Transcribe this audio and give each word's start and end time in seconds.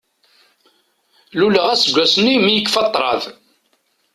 Luleɣ 1.39 1.65
aseggas-nni 1.73 2.35
mi 2.39 2.51
yekfa 2.55 2.81
ṭṭraḍ. 2.87 3.21